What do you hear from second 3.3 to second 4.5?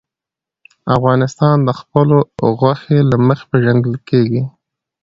پېژندل کېږي.